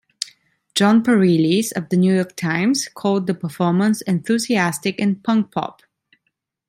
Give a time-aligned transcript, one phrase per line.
[0.73, 5.83] Jon Pareles of "The New York Times" called the performance enthusiastic and punk-pop.